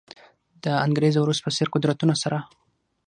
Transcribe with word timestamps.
د 0.63 0.65
انګریز 0.85 1.15
او 1.17 1.27
روس 1.27 1.39
په 1.45 1.49
څېر 1.55 1.67
قدرتونو 1.75 2.13
سره. 2.23 2.37